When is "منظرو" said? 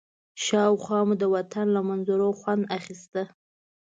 1.89-2.29